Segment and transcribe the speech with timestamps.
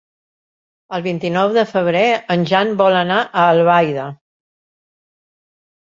[0.97, 2.03] El vint-i-nou de febrer
[2.37, 4.11] en Jan vol anar a Albaida.